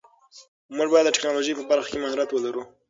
[0.77, 2.63] موږ باید د ټیکنالوژۍ په برخه کې مهارت ولرو.